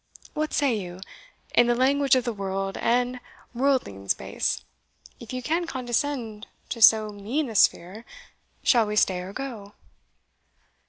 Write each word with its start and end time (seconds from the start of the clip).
What 0.33 0.51
say 0.51 0.73
you? 0.73 0.99
in 1.53 1.67
the 1.67 1.75
language 1.75 2.15
of 2.15 2.23
the 2.23 2.33
world 2.33 2.75
and 2.77 3.19
worldlings 3.53 4.15
base, 4.15 4.63
if 5.19 5.31
you 5.31 5.43
can 5.43 5.67
condescend 5.67 6.47
to 6.69 6.81
so 6.81 7.09
mean 7.11 7.51
a 7.51 7.53
sphere, 7.53 8.03
shall 8.63 8.87
we 8.87 8.95
stay 8.95 9.21
or 9.21 9.31
go?" 9.31 9.75